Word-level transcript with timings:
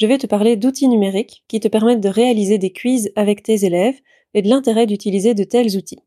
je 0.00 0.06
vais 0.06 0.16
te 0.16 0.26
parler 0.26 0.56
d'outils 0.56 0.88
numériques 0.88 1.44
qui 1.46 1.60
te 1.60 1.68
permettent 1.68 2.00
de 2.00 2.08
réaliser 2.08 2.56
des 2.56 2.72
quiz 2.72 3.12
avec 3.16 3.42
tes 3.42 3.66
élèves 3.66 4.00
et 4.32 4.40
de 4.40 4.48
l'intérêt 4.48 4.86
d'utiliser 4.86 5.34
de 5.34 5.44
tels 5.44 5.76
outils. 5.76 5.98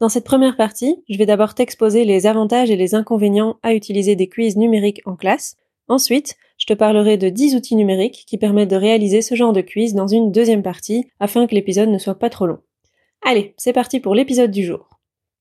Dans 0.00 0.08
cette 0.08 0.24
première 0.24 0.56
partie, 0.56 1.04
je 1.10 1.18
vais 1.18 1.26
d'abord 1.26 1.54
t'exposer 1.54 2.06
les 2.06 2.26
avantages 2.26 2.70
et 2.70 2.76
les 2.76 2.94
inconvénients 2.94 3.58
à 3.62 3.74
utiliser 3.74 4.16
des 4.16 4.30
quiz 4.30 4.56
numériques 4.56 5.02
en 5.04 5.14
classe. 5.14 5.56
Ensuite, 5.88 6.36
je 6.56 6.64
te 6.64 6.72
parlerai 6.72 7.18
de 7.18 7.28
10 7.28 7.54
outils 7.54 7.76
numériques 7.76 8.24
qui 8.26 8.38
permettent 8.38 8.70
de 8.70 8.76
réaliser 8.76 9.20
ce 9.20 9.34
genre 9.34 9.52
de 9.52 9.60
quiz 9.60 9.92
dans 9.92 10.06
une 10.06 10.32
deuxième 10.32 10.62
partie 10.62 11.10
afin 11.20 11.46
que 11.46 11.54
l'épisode 11.54 11.90
ne 11.90 11.98
soit 11.98 12.18
pas 12.18 12.30
trop 12.30 12.46
long. 12.46 12.60
Allez, 13.22 13.52
c'est 13.58 13.74
parti 13.74 14.00
pour 14.00 14.14
l'épisode 14.14 14.50
du 14.50 14.64
jour. 14.64 14.88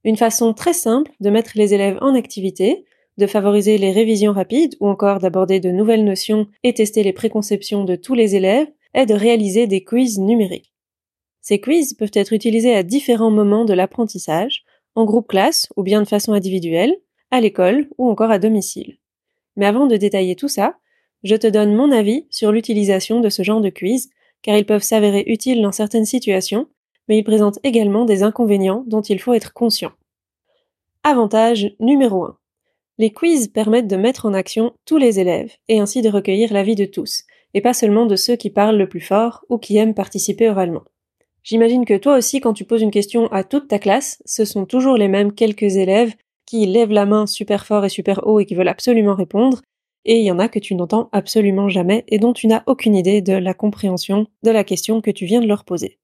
Une 0.04 0.18
façon 0.18 0.54
très 0.54 0.74
simple 0.74 1.12
de 1.22 1.30
mettre 1.30 1.52
les 1.56 1.74
élèves 1.74 2.00
en 2.02 2.16
activité, 2.16 2.84
de 3.18 3.28
favoriser 3.28 3.78
les 3.78 3.92
révisions 3.92 4.34
rapides 4.34 4.76
ou 4.80 4.88
encore 4.88 5.20
d'aborder 5.20 5.60
de 5.60 5.72
nouvelles 5.72 6.06
notions 6.06 6.48
et 6.64 6.74
tester 6.74 7.04
les 7.04 7.14
préconceptions 7.14 7.84
de 7.84 7.96
tous 7.96 8.14
les 8.14 8.36
élèves 8.36 8.68
est 8.94 9.06
de 9.06 9.14
réaliser 9.14 9.68
des 9.68 9.84
quiz 9.84 10.20
numériques. 10.20 10.74
Ces 11.42 11.60
quiz 11.60 11.94
peuvent 11.94 12.12
être 12.14 12.34
utilisés 12.34 12.76
à 12.76 12.84
différents 12.84 13.32
moments 13.32 13.66
de 13.66 13.74
l'apprentissage, 13.74 14.66
en 14.96 15.06
groupe 15.06 15.28
classe 15.28 15.68
ou 15.76 15.84
bien 15.84 16.02
de 16.02 16.08
façon 16.08 16.34
individuelle, 16.34 16.96
à 17.32 17.42
l'école 17.42 17.90
ou 17.98 18.10
encore 18.10 18.32
à 18.32 18.40
domicile. 18.40 18.98
Mais 19.56 19.66
avant 19.66 19.88
de 19.88 19.98
détailler 19.98 20.36
tout 20.36 20.48
ça, 20.48 20.76
je 21.24 21.36
te 21.36 21.48
donne 21.48 21.76
mon 21.76 21.92
avis 21.92 22.28
sur 22.30 22.52
l'utilisation 22.52 23.20
de 23.20 23.30
ce 23.30 23.44
genre 23.44 23.62
de 23.62 23.70
quiz, 23.70 24.10
car 24.42 24.58
ils 24.58 24.66
peuvent 24.66 24.84
s'avérer 24.84 25.24
utiles 25.28 25.62
dans 25.62 25.72
certaines 25.72 26.06
situations, 26.06 26.68
mais 27.08 27.18
ils 27.18 27.24
présentent 27.24 27.60
également 27.64 28.06
des 28.06 28.24
inconvénients 28.24 28.84
dont 28.88 29.02
il 29.02 29.20
faut 29.20 29.34
être 29.34 29.54
conscient. 29.54 29.92
Avantage 31.04 31.76
numéro 31.80 32.26
1. 32.26 32.38
Les 33.00 33.12
quiz 33.12 33.50
permettent 33.50 33.88
de 33.88 33.96
mettre 33.96 34.26
en 34.26 34.34
action 34.34 34.74
tous 34.86 34.98
les 34.98 35.20
élèves 35.20 35.52
et 35.68 35.80
ainsi 35.80 36.02
de 36.02 36.10
recueillir 36.10 36.52
l'avis 36.52 36.76
de 36.76 36.86
tous, 36.86 37.26
et 37.54 37.62
pas 37.62 37.74
seulement 37.74 38.08
de 38.08 38.16
ceux 38.16 38.36
qui 38.36 38.50
parlent 38.50 38.78
le 38.78 38.90
plus 38.90 39.02
fort 39.02 39.46
ou 39.50 39.60
qui 39.60 39.78
aiment 39.78 39.94
participer 39.94 40.50
oralement. 40.50 40.84
J'imagine 41.44 41.86
que 41.86 41.98
toi 41.98 42.18
aussi, 42.18 42.42
quand 42.42 42.54
tu 42.54 42.66
poses 42.66 42.82
une 42.82 42.92
question 42.92 43.28
à 43.32 43.44
toute 43.44 43.68
ta 43.68 43.80
classe, 43.80 44.22
ce 44.26 44.46
sont 44.46 44.66
toujours 44.66 44.98
les 44.98 45.08
mêmes 45.08 45.32
quelques 45.32 45.78
élèves 45.78 46.14
qui 46.46 46.66
lèvent 46.66 46.92
la 46.92 47.06
main 47.06 47.28
super 47.28 47.66
fort 47.66 47.86
et 47.86 47.90
super 47.90 48.26
haut 48.26 48.40
et 48.40 48.46
qui 48.46 48.56
veulent 48.56 48.68
absolument 48.68 49.16
répondre, 49.16 49.62
et 50.04 50.20
il 50.20 50.26
y 50.26 50.32
en 50.32 50.40
a 50.40 50.50
que 50.50 50.60
tu 50.60 50.74
n'entends 50.74 51.10
absolument 51.12 51.70
jamais 51.70 52.04
et 52.08 52.18
dont 52.18 52.34
tu 52.34 52.48
n'as 52.48 52.64
aucune 52.66 52.96
idée 52.96 53.22
de 53.22 53.34
la 53.34 53.54
compréhension 53.54 54.28
de 54.44 54.52
la 54.52 54.64
question 54.64 55.02
que 55.02 55.12
tu 55.12 55.26
viens 55.26 55.42
de 55.42 55.48
leur 55.48 55.66
poser. 55.66 56.00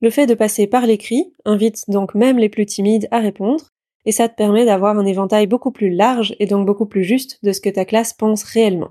Le 0.00 0.10
fait 0.10 0.26
de 0.26 0.34
passer 0.34 0.66
par 0.66 0.86
l'écrit 0.86 1.32
invite 1.44 1.88
donc 1.88 2.14
même 2.14 2.38
les 2.38 2.48
plus 2.48 2.66
timides 2.66 3.08
à 3.10 3.20
répondre, 3.20 3.70
et 4.04 4.12
ça 4.12 4.28
te 4.28 4.34
permet 4.34 4.64
d'avoir 4.64 4.98
un 4.98 5.06
éventail 5.06 5.46
beaucoup 5.46 5.70
plus 5.70 5.90
large 5.90 6.34
et 6.38 6.46
donc 6.46 6.66
beaucoup 6.66 6.86
plus 6.86 7.04
juste 7.04 7.38
de 7.42 7.52
ce 7.52 7.60
que 7.60 7.70
ta 7.70 7.84
classe 7.84 8.12
pense 8.12 8.44
réellement. 8.44 8.90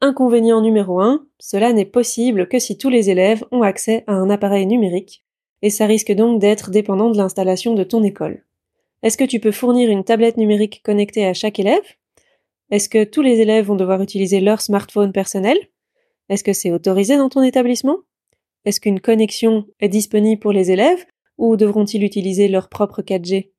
Inconvénient 0.00 0.62
numéro 0.62 1.00
1, 1.00 1.26
cela 1.38 1.72
n'est 1.72 1.84
possible 1.84 2.48
que 2.48 2.58
si 2.58 2.78
tous 2.78 2.88
les 2.88 3.10
élèves 3.10 3.44
ont 3.52 3.62
accès 3.62 4.04
à 4.06 4.14
un 4.14 4.30
appareil 4.30 4.66
numérique, 4.66 5.24
et 5.62 5.68
ça 5.68 5.84
risque 5.84 6.12
donc 6.12 6.40
d'être 6.40 6.70
dépendant 6.70 7.10
de 7.10 7.18
l'installation 7.18 7.74
de 7.74 7.84
ton 7.84 8.02
école. 8.02 8.44
Est-ce 9.02 9.18
que 9.18 9.24
tu 9.24 9.40
peux 9.40 9.52
fournir 9.52 9.90
une 9.90 10.04
tablette 10.04 10.38
numérique 10.38 10.82
connectée 10.82 11.26
à 11.26 11.34
chaque 11.34 11.58
élève? 11.58 11.82
Est-ce 12.70 12.88
que 12.88 13.04
tous 13.04 13.22
les 13.22 13.40
élèves 13.40 13.66
vont 13.66 13.76
devoir 13.76 14.00
utiliser 14.00 14.40
leur 14.40 14.60
smartphone 14.60 15.12
personnel? 15.12 15.58
Est-ce 16.28 16.44
que 16.44 16.52
c'est 16.52 16.70
autorisé 16.70 17.16
dans 17.16 17.28
ton 17.28 17.42
établissement? 17.42 17.98
Est-ce 18.64 18.80
qu'une 18.80 19.00
connexion 19.00 19.66
est 19.80 19.88
disponible 19.88 20.40
pour 20.40 20.52
les 20.52 20.70
élèves 20.70 21.04
ou 21.38 21.56
devront-ils 21.56 22.04
utiliser 22.04 22.48
leur 22.48 22.68
propre 22.68 23.02
4G 23.02 23.50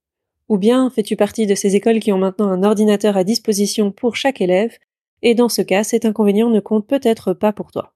ou 0.51 0.57
bien 0.57 0.89
fais-tu 0.89 1.15
partie 1.15 1.47
de 1.47 1.55
ces 1.55 1.77
écoles 1.77 2.01
qui 2.01 2.11
ont 2.11 2.17
maintenant 2.17 2.49
un 2.49 2.63
ordinateur 2.63 3.15
à 3.15 3.23
disposition 3.23 3.89
pour 3.89 4.17
chaque 4.17 4.41
élève, 4.41 4.77
et 5.21 5.33
dans 5.33 5.47
ce 5.47 5.61
cas, 5.61 5.85
cet 5.85 6.03
inconvénient 6.03 6.49
ne 6.49 6.59
compte 6.59 6.85
peut-être 6.85 7.31
pas 7.31 7.53
pour 7.53 7.71
toi. 7.71 7.93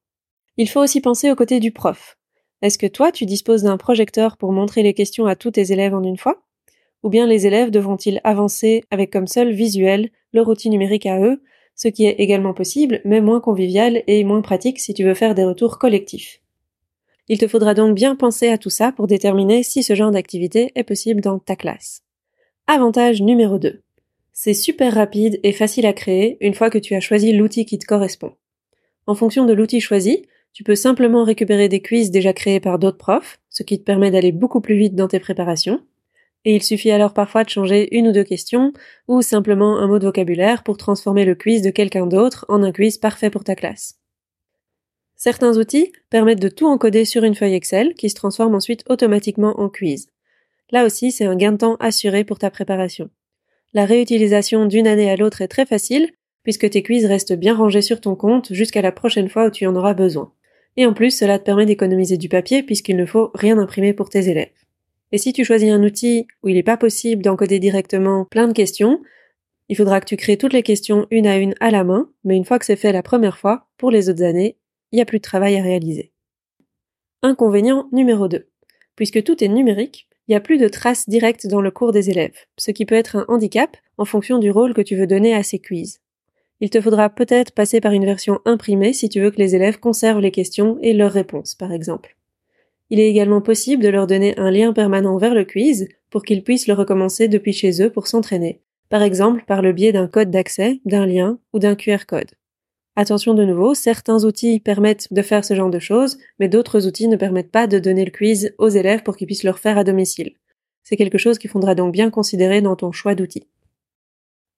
Il 0.55 0.69
faut 0.69 0.79
aussi 0.79 1.01
penser 1.01 1.29
au 1.29 1.35
côté 1.35 1.59
du 1.59 1.71
prof. 1.71 2.17
Est-ce 2.61 2.77
que 2.77 2.87
toi, 2.87 3.11
tu 3.11 3.25
disposes 3.25 3.63
d'un 3.63 3.75
projecteur 3.75 4.37
pour 4.37 4.53
montrer 4.53 4.83
les 4.83 4.93
questions 4.93 5.25
à 5.25 5.35
tous 5.35 5.51
tes 5.51 5.73
élèves 5.73 5.93
en 5.93 6.01
une 6.01 6.15
fois? 6.15 6.43
Ou 7.03 7.09
bien 7.09 7.27
les 7.27 7.45
élèves 7.45 7.71
devront-ils 7.71 8.21
avancer 8.23 8.85
avec 8.89 9.11
comme 9.11 9.27
seul 9.27 9.51
visuel 9.51 10.09
leur 10.31 10.47
outil 10.47 10.69
numérique 10.69 11.07
à 11.07 11.19
eux, 11.19 11.43
ce 11.75 11.89
qui 11.89 12.05
est 12.05 12.21
également 12.21 12.53
possible, 12.53 13.01
mais 13.03 13.19
moins 13.19 13.41
convivial 13.41 14.01
et 14.07 14.23
moins 14.23 14.41
pratique 14.41 14.79
si 14.79 14.93
tu 14.93 15.03
veux 15.03 15.13
faire 15.13 15.35
des 15.35 15.43
retours 15.43 15.77
collectifs? 15.77 16.39
Il 17.27 17.37
te 17.37 17.49
faudra 17.49 17.73
donc 17.73 17.95
bien 17.95 18.15
penser 18.15 18.47
à 18.47 18.57
tout 18.57 18.69
ça 18.69 18.93
pour 18.93 19.07
déterminer 19.07 19.61
si 19.61 19.83
ce 19.83 19.93
genre 19.93 20.11
d'activité 20.11 20.71
est 20.75 20.85
possible 20.85 21.19
dans 21.19 21.37
ta 21.37 21.57
classe. 21.57 22.05
Avantage 22.67 23.21
numéro 23.21 23.59
2. 23.59 23.83
C'est 24.33 24.55
super 24.55 24.95
rapide 24.95 25.39
et 25.43 25.51
facile 25.51 25.85
à 25.85 25.93
créer 25.93 26.37
une 26.41 26.55
fois 26.55 26.71
que 26.71 26.79
tu 26.79 26.95
as 26.95 26.99
choisi 26.99 27.31
l'outil 27.31 27.63
qui 27.63 27.77
te 27.77 27.85
correspond. 27.85 28.33
En 29.05 29.13
fonction 29.13 29.45
de 29.45 29.53
l'outil 29.53 29.79
choisi, 29.79 30.25
tu 30.51 30.63
peux 30.63 30.73
simplement 30.73 31.23
récupérer 31.23 31.69
des 31.69 31.83
quiz 31.83 32.09
déjà 32.09 32.33
créés 32.33 32.59
par 32.59 32.79
d'autres 32.79 32.97
profs, 32.97 33.39
ce 33.51 33.61
qui 33.61 33.77
te 33.77 33.83
permet 33.83 34.09
d'aller 34.09 34.31
beaucoup 34.31 34.61
plus 34.61 34.77
vite 34.77 34.95
dans 34.95 35.07
tes 35.07 35.19
préparations. 35.19 35.83
Et 36.43 36.55
il 36.55 36.63
suffit 36.63 36.89
alors 36.89 37.13
parfois 37.13 37.43
de 37.43 37.49
changer 37.49 37.95
une 37.95 38.07
ou 38.07 38.11
deux 38.11 38.23
questions, 38.23 38.73
ou 39.07 39.21
simplement 39.21 39.77
un 39.77 39.85
mot 39.85 39.99
de 39.99 40.05
vocabulaire 40.05 40.63
pour 40.63 40.77
transformer 40.77 41.23
le 41.23 41.35
quiz 41.35 41.61
de 41.61 41.69
quelqu'un 41.69 42.07
d'autre 42.07 42.47
en 42.49 42.63
un 42.63 42.71
quiz 42.71 42.97
parfait 42.97 43.29
pour 43.29 43.43
ta 43.43 43.53
classe. 43.53 43.99
Certains 45.15 45.59
outils 45.59 45.91
permettent 46.09 46.41
de 46.41 46.49
tout 46.49 46.65
encoder 46.65 47.05
sur 47.05 47.25
une 47.25 47.35
feuille 47.35 47.53
Excel 47.53 47.93
qui 47.93 48.09
se 48.09 48.15
transforme 48.15 48.55
ensuite 48.55 48.83
automatiquement 48.89 49.59
en 49.59 49.69
quiz. 49.69 50.07
Là 50.71 50.85
aussi, 50.85 51.11
c'est 51.11 51.25
un 51.25 51.35
gain 51.35 51.51
de 51.51 51.57
temps 51.57 51.75
assuré 51.79 52.23
pour 52.23 52.39
ta 52.39 52.49
préparation. 52.49 53.09
La 53.73 53.85
réutilisation 53.85 54.65
d'une 54.65 54.87
année 54.87 55.09
à 55.09 55.15
l'autre 55.15 55.41
est 55.41 55.47
très 55.47 55.65
facile, 55.65 56.11
puisque 56.43 56.69
tes 56.69 56.83
quiz 56.83 57.05
restent 57.05 57.33
bien 57.33 57.55
rangés 57.55 57.81
sur 57.81 58.01
ton 58.01 58.15
compte 58.15 58.53
jusqu'à 58.53 58.81
la 58.81 58.91
prochaine 58.91 59.29
fois 59.29 59.47
où 59.47 59.51
tu 59.51 59.65
en 59.65 59.75
auras 59.75 59.93
besoin. 59.93 60.31
Et 60.77 60.85
en 60.85 60.93
plus, 60.93 61.11
cela 61.11 61.39
te 61.39 61.43
permet 61.43 61.65
d'économiser 61.65 62.17
du 62.17 62.29
papier 62.29 62.63
puisqu'il 62.63 62.97
ne 62.97 63.05
faut 63.05 63.31
rien 63.33 63.57
imprimer 63.57 63.93
pour 63.93 64.09
tes 64.09 64.29
élèves. 64.29 64.51
Et 65.11 65.17
si 65.17 65.33
tu 65.33 65.45
choisis 65.45 65.71
un 65.71 65.83
outil 65.83 66.27
où 66.43 66.49
il 66.49 66.55
n'est 66.55 66.63
pas 66.63 66.77
possible 66.77 67.21
d'encoder 67.21 67.59
directement 67.59 68.25
plein 68.25 68.47
de 68.47 68.53
questions, 68.53 69.01
il 69.69 69.75
faudra 69.75 69.99
que 69.99 70.05
tu 70.05 70.17
crées 70.17 70.37
toutes 70.37 70.53
les 70.53 70.63
questions 70.63 71.07
une 71.11 71.27
à 71.27 71.37
une 71.37 71.55
à 71.59 71.71
la 71.71 71.83
main, 71.83 72.09
mais 72.23 72.35
une 72.35 72.45
fois 72.45 72.59
que 72.59 72.65
c'est 72.65 72.75
fait 72.75 72.91
la 72.91 73.03
première 73.03 73.37
fois, 73.37 73.67
pour 73.77 73.91
les 73.91 74.09
autres 74.09 74.23
années, 74.23 74.57
il 74.91 74.97
n'y 74.97 75.01
a 75.01 75.05
plus 75.05 75.19
de 75.19 75.23
travail 75.23 75.57
à 75.57 75.63
réaliser. 75.63 76.11
Inconvénient 77.23 77.87
numéro 77.91 78.27
2. 78.27 78.47
Puisque 78.95 79.23
tout 79.23 79.43
est 79.43 79.47
numérique, 79.47 80.07
il 80.27 80.31
n'y 80.31 80.35
a 80.35 80.41
plus 80.41 80.57
de 80.57 80.67
traces 80.67 81.07
directes 81.07 81.47
dans 81.47 81.61
le 81.61 81.71
cours 81.71 81.91
des 81.91 82.09
élèves, 82.09 82.35
ce 82.57 82.71
qui 82.71 82.85
peut 82.85 82.95
être 82.95 83.15
un 83.15 83.25
handicap 83.27 83.77
en 83.97 84.05
fonction 84.05 84.39
du 84.39 84.49
rôle 84.49 84.73
que 84.73 84.81
tu 84.81 84.95
veux 84.95 85.07
donner 85.07 85.35
à 85.35 85.43
ces 85.43 85.59
quiz. 85.59 85.99
Il 86.61 86.69
te 86.69 86.81
faudra 86.81 87.09
peut-être 87.09 87.51
passer 87.51 87.81
par 87.81 87.91
une 87.91 88.05
version 88.05 88.39
imprimée 88.45 88.93
si 88.93 89.09
tu 89.09 89.21
veux 89.21 89.29
que 89.29 89.37
les 89.37 89.55
élèves 89.55 89.79
conservent 89.79 90.21
les 90.21 90.31
questions 90.31 90.79
et 90.81 90.93
leurs 90.93 91.11
réponses, 91.11 91.53
par 91.53 91.71
exemple. 91.71 92.17
Il 92.89 92.99
est 92.99 93.09
également 93.09 93.41
possible 93.41 93.83
de 93.83 93.89
leur 93.89 94.07
donner 94.07 94.37
un 94.39 94.51
lien 94.51 94.73
permanent 94.73 95.17
vers 95.17 95.33
le 95.33 95.43
quiz 95.43 95.87
pour 96.09 96.23
qu'ils 96.23 96.43
puissent 96.43 96.67
le 96.67 96.73
recommencer 96.73 97.27
depuis 97.27 97.53
chez 97.53 97.81
eux 97.81 97.89
pour 97.89 98.07
s'entraîner, 98.07 98.61
par 98.89 99.03
exemple 99.03 99.43
par 99.45 99.61
le 99.61 99.73
biais 99.73 99.91
d'un 99.91 100.07
code 100.07 100.31
d'accès, 100.31 100.79
d'un 100.85 101.05
lien 101.05 101.39
ou 101.53 101.59
d'un 101.59 101.75
QR 101.75 102.05
code. 102.07 102.31
Attention 102.97 103.33
de 103.33 103.43
nouveau, 103.43 103.73
certains 103.73 104.23
outils 104.23 104.61
permettent 104.61 105.11
de 105.11 105.21
faire 105.21 105.43
ce 105.43 105.53
genre 105.53 105.69
de 105.69 105.79
choses, 105.79 106.17
mais 106.39 106.47
d'autres 106.47 106.87
outils 106.87 107.09
ne 107.09 107.17
permettent 107.17 107.51
pas 107.51 107.67
de 107.67 107.77
donner 107.77 108.05
le 108.05 108.11
quiz 108.11 108.53
aux 108.57 108.69
élèves 108.69 109.03
pour 109.03 109.17
qu'ils 109.17 109.27
puissent 109.27 109.43
le 109.43 109.51
refaire 109.51 109.77
à 109.77 109.83
domicile. 109.83 110.35
C'est 110.83 110.95
quelque 110.95 111.17
chose 111.17 111.37
qu'il 111.37 111.49
faudra 111.49 111.75
donc 111.75 111.91
bien 111.91 112.09
considérer 112.09 112.61
dans 112.61 112.77
ton 112.77 112.93
choix 112.93 113.13
d'outils. 113.13 113.47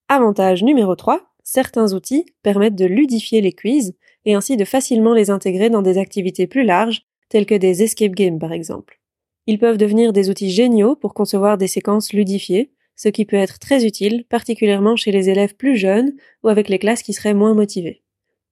Avantage 0.07 0.61
numéro 0.61 0.95
3, 0.95 1.33
certains 1.43 1.93
outils 1.93 2.25
permettent 2.43 2.75
de 2.75 2.85
ludifier 2.85 3.41
les 3.41 3.53
quiz 3.53 3.95
et 4.25 4.35
ainsi 4.35 4.55
de 4.55 4.65
facilement 4.65 5.15
les 5.15 5.31
intégrer 5.31 5.71
dans 5.71 5.81
des 5.81 5.97
activités 5.97 6.45
plus 6.45 6.63
larges, 6.63 7.01
telles 7.29 7.47
que 7.47 7.55
des 7.55 7.81
escape 7.81 8.11
games 8.11 8.37
par 8.37 8.53
exemple. 8.53 8.99
Ils 9.47 9.57
peuvent 9.57 9.77
devenir 9.77 10.13
des 10.13 10.29
outils 10.29 10.51
géniaux 10.51 10.95
pour 10.95 11.15
concevoir 11.15 11.57
des 11.57 11.67
séquences 11.67 12.13
ludifiées, 12.13 12.71
ce 12.95 13.09
qui 13.09 13.25
peut 13.25 13.35
être 13.37 13.57
très 13.57 13.85
utile, 13.85 14.25
particulièrement 14.29 14.95
chez 14.95 15.11
les 15.11 15.29
élèves 15.29 15.55
plus 15.55 15.75
jeunes 15.75 16.13
ou 16.43 16.49
avec 16.49 16.69
les 16.69 16.79
classes 16.79 17.03
qui 17.03 17.13
seraient 17.13 17.33
moins 17.33 17.53
motivées. 17.53 18.03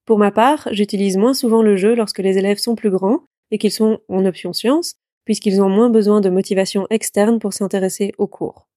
Pour 0.06 0.18
ma 0.18 0.30
part, 0.30 0.68
j'utilise 0.70 1.16
moins 1.16 1.34
souvent 1.34 1.62
le 1.62 1.76
jeu 1.76 1.96
lorsque 1.96 2.20
les 2.20 2.38
élèves 2.38 2.58
sont 2.58 2.76
plus 2.76 2.90
grands 2.90 3.24
et 3.50 3.58
qu'ils 3.58 3.72
sont 3.72 3.98
en 4.08 4.24
option 4.24 4.52
science, 4.52 4.94
puisqu'ils 5.24 5.60
ont 5.60 5.68
moins 5.68 5.90
besoin 5.90 6.20
de 6.20 6.30
motivation 6.30 6.86
externe 6.90 7.40
pour 7.40 7.52
s'intéresser 7.52 8.12
au 8.16 8.28
cours. 8.28 8.68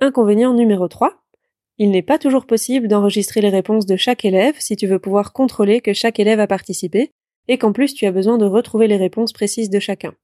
Inconvénient 0.00 0.54
numéro 0.54 0.86
3. 0.86 1.20
Il 1.78 1.90
n'est 1.90 2.02
pas 2.02 2.18
toujours 2.18 2.46
possible 2.46 2.86
d'enregistrer 2.86 3.40
les 3.40 3.48
réponses 3.48 3.86
de 3.86 3.96
chaque 3.96 4.24
élève 4.24 4.54
si 4.58 4.76
tu 4.76 4.86
veux 4.86 5.00
pouvoir 5.00 5.32
contrôler 5.32 5.80
que 5.80 5.92
chaque 5.92 6.20
élève 6.20 6.40
a 6.40 6.46
participé, 6.46 7.10
et 7.48 7.58
qu'en 7.58 7.72
plus 7.72 7.94
tu 7.94 8.06
as 8.06 8.12
besoin 8.12 8.38
de 8.38 8.44
retrouver 8.44 8.86
les 8.86 8.96
réponses 8.96 9.32
précises 9.32 9.70
de 9.70 9.80
chacun. 9.80 10.14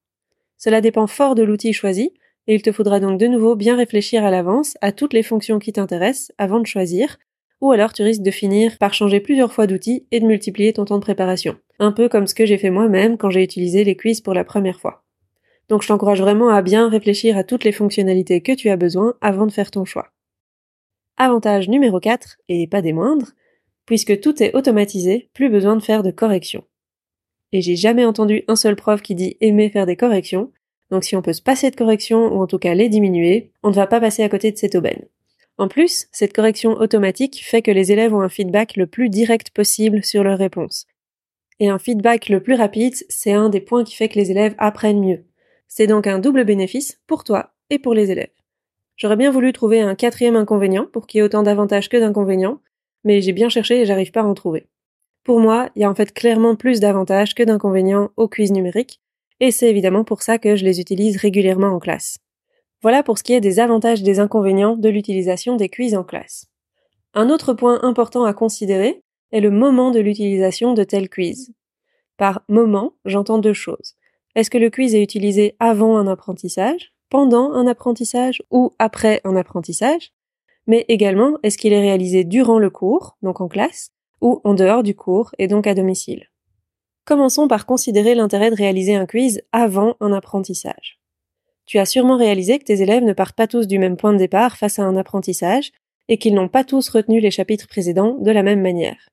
Cela 0.57 0.81
dépend 0.81 1.09
fort 1.09 1.35
de 1.35 1.43
l'outil 1.43 1.73
choisi, 1.73 2.13
et 2.47 2.55
il 2.55 2.63
te 2.63 2.71
faudra 2.71 3.01
donc 3.01 3.19
de 3.19 3.27
nouveau 3.27 3.57
bien 3.57 3.77
réfléchir 3.77 4.25
à 4.25 4.31
l'avance 4.31 4.77
à 4.81 4.93
toutes 4.93 5.13
les 5.13 5.25
fonctions 5.25 5.59
qui 5.59 5.73
t'intéressent 5.73 6.31
avant 6.39 6.61
de 6.61 6.67
choisir, 6.67 7.19
ou 7.61 7.73
alors 7.73 7.93
tu 7.93 8.03
risques 8.03 8.23
de 8.23 8.31
finir 8.31 8.77
par 8.79 8.95
changer 8.95 9.21
plusieurs 9.21 9.53
fois 9.53 9.67
d'outil 9.67 10.07
et 10.11 10.21
de 10.21 10.27
multiplier 10.27 10.73
ton 10.73 10.85
temps 10.85 10.99
de 10.99 11.03
préparation. 11.03 11.57
Un 11.79 11.93
peu 11.93 12.09
comme 12.09 12.27
ce 12.27 12.35
que 12.35 12.47
j'ai 12.47 12.59
fait 12.59 12.71
moi-même 12.71 13.17
quand 13.17 13.31
j'ai 13.31 13.43
utilisé 13.43 13.85
les 13.85 13.97
quiz 13.97 14.21
pour 14.21 14.35
la 14.35 14.45
première 14.45 14.81
fois. 14.81 15.05
Donc 15.69 15.83
je 15.83 15.89
t'encourage 15.89 16.21
vraiment 16.21 16.49
à 16.49 16.63
bien 16.63 16.89
réfléchir 16.89 17.37
à 17.37 17.45
toutes 17.45 17.65
les 17.65 17.73
fonctionnalités 17.73 18.41
que 18.41 18.53
tu 18.53 18.71
as 18.71 18.77
besoin 18.77 19.15
avant 19.21 19.47
de 19.47 19.53
faire 19.53 19.71
ton 19.71 19.85
choix. 19.85 20.13
Avantage 21.17 21.69
numéro 21.69 21.99
4, 21.99 22.39
et 22.49 22.67
pas 22.67 22.83
des 22.83 22.93
moindres, 22.93 23.33
puisque 23.87 24.21
tout 24.21 24.43
est 24.43 24.55
automatisé, 24.55 25.31
plus 25.33 25.49
besoin 25.49 25.77
de 25.77 25.83
faire 25.83 26.03
de 26.03 26.11
corrections. 26.11 26.65
Et 27.53 27.63
j'ai 27.63 27.77
jamais 27.77 28.05
entendu 28.05 28.45
un 28.49 28.57
seul 28.57 28.77
prof 28.77 29.01
qui 29.01 29.15
dit 29.15 29.37
aimer 29.41 29.71
faire 29.71 29.87
des 29.87 29.97
corrections, 29.97 30.53
donc 30.91 31.05
si 31.05 31.17
on 31.17 31.23
peut 31.23 31.33
se 31.33 31.43
passer 31.43 31.71
de 31.71 31.77
corrections, 31.77 32.37
ou 32.37 32.43
en 32.43 32.47
tout 32.47 32.59
cas 32.59 32.75
les 32.75 32.89
diminuer, 32.89 33.51
on 33.63 33.71
ne 33.71 33.75
va 33.75 33.87
pas 33.87 34.01
passer 34.01 34.23
à 34.23 34.29
côté 34.29 34.53
de 34.53 34.59
cette 34.59 34.75
aubaine. 34.75 35.07
En 35.59 35.69
plus, 35.69 36.07
cette 36.13 36.35
correction 36.35 36.73
automatique 36.73 37.43
fait 37.43 37.63
que 37.63 37.71
les 37.71 37.91
élèves 37.91 38.15
ont 38.15 38.21
un 38.21 38.29
feedback 38.29 38.77
le 38.77 38.87
plus 38.87 39.09
direct 39.09 39.51
possible 39.51 40.05
sur 40.05 40.23
leurs 40.23 40.39
réponses. 40.39 40.87
Et 41.61 41.69
un 41.69 41.79
feedback 41.79 42.29
le 42.29 42.43
plus 42.43 42.55
rapide, 42.55 42.95
c'est 43.09 43.33
un 43.33 43.49
des 43.49 43.61
points 43.61 43.85
qui 43.85 43.95
fait 43.95 44.09
que 44.09 44.19
les 44.19 44.31
élèves 44.31 44.55
apprennent 44.59 45.01
mieux. 45.01 45.25
C'est 45.69 45.87
donc 45.87 46.07
un 46.07 46.19
double 46.19 46.45
bénéfice 46.45 47.01
pour 47.07 47.25
toi 47.25 47.55
et 47.71 47.79
pour 47.79 47.95
les 47.95 48.11
élèves. 48.11 48.33
J'aurais 48.97 49.17
bien 49.17 49.31
voulu 49.31 49.53
trouver 49.53 49.81
un 49.81 49.95
quatrième 49.95 50.37
inconvénient 50.37 50.87
pour 50.87 51.07
qu'il 51.07 51.19
y 51.19 51.21
ait 51.21 51.25
autant 51.25 51.43
d'avantages 51.43 51.89
que 51.89 51.97
d'inconvénients, 51.97 52.61
mais 53.05 53.23
j'ai 53.23 53.33
bien 53.33 53.49
cherché 53.49 53.81
et 53.81 53.87
j'arrive 53.87 54.11
pas 54.11 54.21
à 54.21 54.25
en 54.25 54.35
trouver. 54.35 54.67
Pour 55.25 55.41
moi, 55.41 55.71
il 55.75 55.83
y 55.83 55.85
a 55.85 55.91
en 55.91 55.95
fait 55.95 56.13
clairement 56.13 56.55
plus 56.55 56.81
d'avantages 56.81 57.35
que 57.35 57.43
d'inconvénients 57.43 58.11
au 58.17 58.29
quiz 58.29 58.53
numérique, 58.53 59.01
et 59.41 59.51
c'est 59.51 59.69
évidemment 59.69 60.05
pour 60.05 60.23
ça 60.23 60.39
que 60.39 60.57
je 60.57 60.65
les 60.65 60.81
utilise 60.81 61.17
régulièrement 61.17 61.69
en 61.69 61.79
classe. 61.79 62.19
Voilà 62.83 63.03
pour 63.03 63.19
ce 63.19 63.23
qui 63.23 63.33
est 63.33 63.41
des 63.41 63.59
avantages 63.59 64.01
et 64.01 64.05
des 64.05 64.21
inconvénients 64.21 64.77
de 64.77 64.89
l'utilisation 64.89 65.57
des 65.57 65.69
quiz 65.69 65.95
en 65.95 66.05
classe. 66.05 66.47
Un 67.15 67.31
autre 67.31 67.55
point 67.55 67.81
important 67.83 68.25
à 68.25 68.35
considérer 68.35 69.03
est 69.33 69.41
le 69.41 69.51
moment 69.51 69.91
de 69.91 70.01
l'utilisation 70.01 70.75
de 70.75 70.85
tels 70.85 71.09
quiz. 71.09 71.53
Par 72.17 72.43
moment, 72.49 72.93
j'entends 73.05 73.39
deux 73.39 73.53
choses. 73.53 73.95
Est-ce 74.35 74.51
que 74.51 74.59
le 74.59 74.71
quiz 74.71 74.95
est 74.95 75.03
utilisé 75.03 75.57
avant 75.59 75.97
un 75.97 76.07
apprentissage, 76.07 76.93
pendant 77.09 77.53
un 77.53 77.67
apprentissage 77.67 78.43
ou 78.51 78.73
après 78.79 79.21
un 79.25 79.37
apprentissage? 79.37 80.13
Mais 80.67 80.85
également, 80.89 81.39
est-ce 81.43 81.59
qu'il 81.59 81.73
est 81.73 81.81
réalisé 81.81 82.25
durant 82.25 82.59
le 82.59 82.71
cours, 82.71 83.17
donc 83.23 83.41
en 83.41 83.49
classe, 83.49 83.93
ou 84.21 84.41
en 84.45 84.55
dehors 84.55 84.83
du 84.83 84.95
cours 84.95 85.31
et 85.39 85.47
donc 85.49 85.67
à 85.67 85.75
domicile? 85.75 86.27
Commençons 87.07 87.49
par 87.49 87.67
considérer 87.67 88.15
l'intérêt 88.15 88.51
de 88.51 88.57
réaliser 88.57 88.95
un 88.95 89.07
quiz 89.07 89.43
avant 89.53 89.97
un 90.01 90.13
apprentissage. 90.13 91.01
Tu 91.67 91.79
as 91.79 91.85
sûrement 91.85 92.17
réalisé 92.17 92.59
que 92.59 92.65
tes 92.65 92.81
élèves 92.81 93.03
ne 93.03 93.13
partent 93.13 93.37
pas 93.37 93.49
tous 93.49 93.67
du 93.67 93.79
même 93.79 93.97
point 93.97 94.13
de 94.13 94.19
départ 94.19 94.57
face 94.57 94.79
à 94.79 94.85
un 94.85 94.97
apprentissage 94.97 95.73
et 96.09 96.17
qu'ils 96.17 96.35
n'ont 96.35 96.49
pas 96.49 96.65
tous 96.65 96.89
retenu 96.89 97.21
les 97.21 97.33
chapitres 97.33 97.67
précédents 97.67 98.17
de 98.21 98.31
la 98.31 98.45
même 98.45 98.63
manière. 98.63 99.09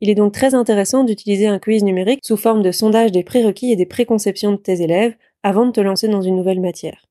Il 0.00 0.10
est 0.10 0.14
donc 0.14 0.32
très 0.32 0.54
intéressant 0.54 1.04
d'utiliser 1.04 1.46
un 1.46 1.58
quiz 1.58 1.82
numérique 1.82 2.20
sous 2.22 2.36
forme 2.36 2.62
de 2.62 2.70
sondage 2.70 3.12
des 3.12 3.24
prérequis 3.24 3.72
et 3.72 3.76
des 3.76 3.86
préconceptions 3.86 4.52
de 4.52 4.56
tes 4.56 4.82
élèves 4.82 5.16
avant 5.42 5.66
de 5.66 5.72
te 5.72 5.80
lancer 5.80 6.06
dans 6.06 6.22
une 6.22 6.36
nouvelle 6.36 6.60
matière. 6.60 7.06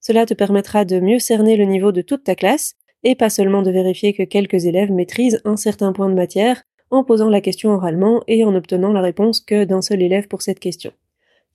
Cela 0.00 0.24
te 0.24 0.34
permettra 0.34 0.84
de 0.84 1.00
mieux 1.00 1.18
cerner 1.18 1.56
le 1.56 1.64
niveau 1.64 1.92
de 1.92 2.00
toute 2.00 2.24
ta 2.24 2.34
classe 2.34 2.74
et 3.02 3.16
pas 3.16 3.30
seulement 3.30 3.62
de 3.62 3.70
vérifier 3.70 4.12
que 4.12 4.22
quelques 4.22 4.64
élèves 4.64 4.92
maîtrisent 4.92 5.40
un 5.44 5.56
certain 5.56 5.92
point 5.92 6.08
de 6.08 6.14
matière 6.14 6.62
en 6.90 7.04
posant 7.04 7.28
la 7.28 7.40
question 7.40 7.70
oralement 7.70 8.22
et 8.28 8.44
en 8.44 8.54
obtenant 8.54 8.92
la 8.92 9.02
réponse 9.02 9.40
que 9.40 9.64
d'un 9.64 9.82
seul 9.82 10.00
élève 10.00 10.28
pour 10.28 10.42
cette 10.42 10.60
question. 10.60 10.92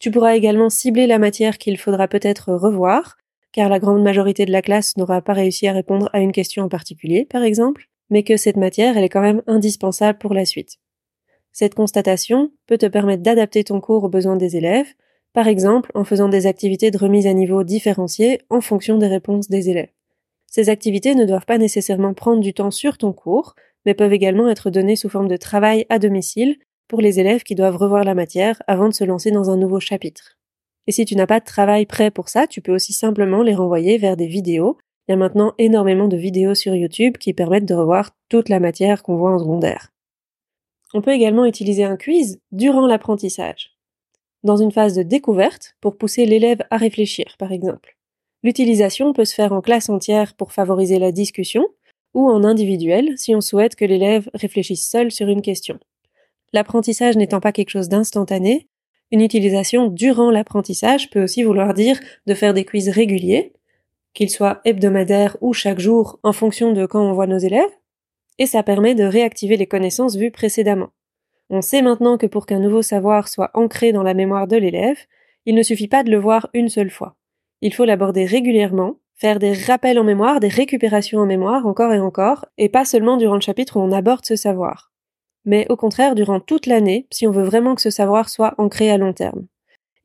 Tu 0.04 0.12
pourras 0.12 0.36
également 0.36 0.70
cibler 0.70 1.08
la 1.08 1.18
matière 1.18 1.58
qu'il 1.58 1.78
faudra 1.78 2.10
peut-être 2.10 2.52
revoir, 2.52 3.16
car 3.54 3.70
la 3.70 3.80
grande 3.80 4.04
majorité 4.04 4.46
de 4.46 4.52
la 4.52 4.62
classe 4.62 4.98
n'aura 4.98 5.22
pas 5.22 5.32
réussi 5.32 5.66
à 5.66 5.72
répondre 5.72 6.10
à 6.12 6.20
une 6.20 6.34
question 6.34 6.66
en 6.66 6.68
particulier, 6.68 7.24
par 7.24 7.42
exemple, 7.42 7.88
mais 8.10 8.24
que 8.24 8.36
cette 8.36 8.58
matière, 8.58 8.98
est 8.98 9.08
quand 9.08 9.22
même 9.22 9.42
indispensable 9.48 10.18
pour 10.18 10.34
la 10.34 10.44
suite. 10.44 10.76
Cette 11.54 11.74
constatation 11.74 12.52
peut 12.68 12.78
te 12.78 12.86
permettre 12.86 13.24
d'adapter 13.24 13.64
ton 13.64 13.80
cours 13.80 14.04
aux 14.04 14.10
besoins 14.10 14.36
des 14.36 14.58
élèves, 14.58 14.94
par 15.32 15.48
exemple 15.48 15.90
en 15.94 16.04
faisant 16.04 16.28
des 16.28 16.48
activités 16.48 16.92
de 16.92 16.98
remise 16.98 17.26
à 17.26 17.32
niveau 17.32 17.64
différenciées 17.64 18.42
en 18.50 18.60
fonction 18.60 18.98
des 18.98 19.08
réponses 19.08 19.48
des 19.48 19.70
élèves. 19.70 19.94
Ces 20.48 20.68
activités 20.68 21.16
ne 21.16 21.24
doivent 21.24 21.46
pas 21.46 21.58
nécessairement 21.58 22.14
prendre 22.14 22.42
du 22.42 22.54
temps 22.54 22.72
sur 22.72 22.98
ton 22.98 23.14
cours, 23.14 23.56
mais 23.86 23.94
peuvent 23.94 24.12
également 24.12 24.50
être 24.50 24.70
données 24.70 24.98
sous 24.98 25.08
forme 25.08 25.30
de 25.30 25.38
travail 25.38 25.86
à 25.88 25.98
domicile 25.98 26.58
les 27.02 27.20
élèves 27.20 27.44
qui 27.44 27.56
doivent 27.56 27.78
revoir 27.78 28.04
la 28.04 28.16
matière 28.16 28.62
avant 28.68 28.90
de 28.90 28.94
se 28.94 29.04
lancer 29.04 29.32
dans 29.32 29.50
un 29.50 29.58
nouveau 29.58 29.80
chapitre. 29.80 30.38
Et 30.88 30.92
si 30.92 31.06
tu 31.06 31.16
n'as 31.16 31.28
pas 31.28 31.40
de 31.40 31.46
travail 31.46 31.86
prêt 31.86 32.12
pour 32.12 32.30
ça, 32.30 32.48
tu 32.48 32.62
peux 32.62 32.74
aussi 32.74 32.94
simplement 32.94 33.42
les 33.42 33.56
renvoyer 33.56 33.98
vers 33.98 34.18
des 34.18 34.28
vidéos 34.28 34.78
il 35.08 35.12
y 35.12 35.14
a 35.14 35.18
maintenant 35.18 35.54
énormément 35.58 36.08
de 36.08 36.16
vidéos 36.16 36.56
sur 36.56 36.76
YouTube 36.76 37.18
qui 37.18 37.34
permettent 37.34 37.66
de 37.66 37.74
revoir 37.74 38.12
toute 38.30 38.48
la 38.48 38.62
matière 38.62 39.04
qu'on 39.04 39.18
voit 39.18 39.34
en 39.34 39.40
secondaire. 39.40 39.90
On 40.94 41.02
peut 41.02 41.12
également 41.12 41.46
utiliser 41.46 41.84
un 41.84 41.98
quiz 41.98 42.40
durant 42.52 42.88
l'apprentissage. 42.88 43.76
Dans 44.44 44.56
une 44.56 44.72
phase 44.72 44.96
de 44.96 45.04
découverte, 45.04 45.76
pour 45.82 45.98
pousser 45.98 46.26
l'élève 46.26 46.62
à 46.70 46.78
réfléchir, 46.78 47.36
par 47.38 47.52
exemple. 47.52 47.98
L'utilisation 48.44 49.12
peut 49.12 49.26
se 49.26 49.34
faire 49.34 49.52
en 49.52 49.62
classe 49.62 49.90
entière 49.90 50.36
pour 50.36 50.54
favoriser 50.54 51.00
la 51.00 51.12
discussion, 51.12 51.66
ou 52.14 52.30
en 52.30 52.44
individuel 52.44 53.18
si 53.18 53.36
on 53.36 53.42
souhaite 53.42 53.76
que 53.76 53.86
l'élève 53.86 54.30
réfléchisse 54.34 54.88
seul 54.88 55.12
sur 55.12 55.28
une 55.28 55.42
question. 55.42 55.80
L'apprentissage 56.54 57.18
n'étant 57.18 57.40
pas 57.40 57.52
quelque 57.52 57.72
chose 57.72 57.90
d'instantané, 57.90 58.68
une 59.12 59.22
utilisation 59.22 59.88
durant 59.88 60.32
l'apprentissage 60.32 61.10
peut 61.10 61.24
aussi 61.24 61.44
vouloir 61.44 61.74
dire 61.74 62.00
de 62.26 62.34
faire 62.34 62.54
des 62.54 62.66
quiz 62.66 62.90
réguliers, 62.90 63.54
qu'il 64.14 64.30
soit 64.30 64.62
hebdomadaire 64.64 65.38
ou 65.42 65.54
chaque 65.54 65.80
jour 65.80 66.20
en 66.24 66.34
fonction 66.34 66.72
de 66.74 66.86
quand 66.86 67.04
on 67.04 67.14
voit 67.14 67.28
nos 67.28 67.38
élèves, 67.38 67.70
et 68.40 68.46
ça 68.46 68.64
permet 68.64 68.96
de 68.96 69.04
réactiver 69.04 69.58
les 69.58 69.68
connaissances 69.68 70.16
vues 70.16 70.32
précédemment. 70.32 70.90
On 71.50 71.62
sait 71.62 71.82
maintenant 71.82 72.18
que 72.18 72.26
pour 72.26 72.46
qu'un 72.46 72.60
nouveau 72.60 72.82
savoir 72.82 73.28
soit 73.28 73.52
ancré 73.54 73.92
dans 73.92 74.04
la 74.04 74.14
mémoire 74.14 74.48
de 74.48 74.58
l'élève, 74.58 74.98
il 75.46 75.56
ne 75.56 75.64
suffit 75.64 75.88
pas 75.88 76.04
de 76.04 76.12
le 76.12 76.18
voir 76.18 76.50
une 76.54 76.70
seule 76.70 76.90
fois. 76.90 77.16
Il 77.62 77.74
faut 77.74 77.86
l'aborder 77.86 78.26
régulièrement, 78.26 78.98
faire 79.16 79.40
des 79.40 79.54
rappels 79.54 80.00
en 80.00 80.04
mémoire, 80.04 80.40
des 80.40 80.48
récupérations 80.48 81.20
en 81.20 81.26
mémoire 81.26 81.66
encore 81.66 81.94
et 81.94 82.00
encore, 82.00 82.46
et 82.58 82.70
pas 82.70 82.86
seulement 82.86 83.18
durant 83.18 83.36
le 83.36 83.42
chapitre 83.42 83.78
où 83.78 83.82
on 83.82 83.92
aborde 83.92 84.26
ce 84.26 84.36
savoir. 84.36 84.93
Mais 85.46 85.66
au 85.70 85.76
contraire 85.76 86.16
durant 86.16 86.40
toute 86.40 86.66
l'année, 86.66 87.08
si 87.12 87.28
on 87.28 87.32
veut 87.32 87.44
vraiment 87.44 87.76
que 87.76 87.82
ce 87.82 87.90
savoir 87.90 88.30
soit 88.30 88.56
ancré 88.58 88.90
à 88.90 88.98
long 88.98 89.14
terme. 89.14 89.46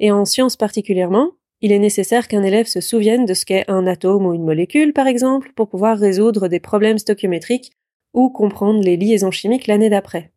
Et 0.00 0.10
en 0.10 0.24
sciences 0.24 0.56
particulièrement, 0.56 1.32
il 1.60 1.72
est 1.72 1.78
nécessaire 1.78 2.28
qu'un 2.28 2.44
élève 2.44 2.66
se 2.66 2.80
souvienne 2.80 3.26
de 3.26 3.34
ce 3.34 3.44
qu'est 3.44 3.68
un 3.68 3.86
atome 3.86 4.26
ou 4.26 4.34
une 4.34 4.44
molécule, 4.44 4.92
par 4.92 5.08
exemple, 5.08 5.52
pour 5.56 5.68
pouvoir 5.68 5.98
résoudre 5.98 6.46
des 6.46 6.60
problèmes 6.60 6.98
stoichiométriques 6.98 7.72
ou 8.14 8.30
comprendre 8.30 8.80
les 8.80 8.96
liaisons 8.96 9.32
chimiques 9.32 9.66
l'année 9.66 9.90
d'après. 9.90 10.30